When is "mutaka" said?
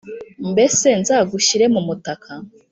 1.87-2.31